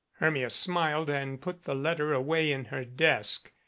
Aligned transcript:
Hermia 0.13 0.49
smiled 0.49 1.11
and 1.11 1.39
put 1.39 1.65
the 1.65 1.75
letter 1.75 2.11
away 2.11 2.51
in 2.51 2.65
her 2.73 2.83
desk. 2.83 3.51